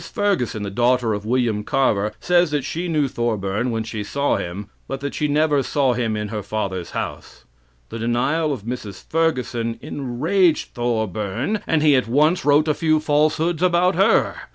[0.03, 4.67] Ferguson, the daughter of William Carver, says that she knew Thorburn when she saw him,
[4.87, 7.45] but that she never saw him in her father's house.
[7.89, 9.03] The denial of Mrs.
[9.07, 14.35] Ferguson enraged Thorburn, and he at once wrote a few falsehoods about her.